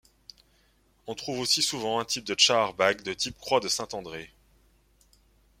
[1.05, 4.31] On trouve aussi souvent un type de tchahar-bagh de type croix de saint André.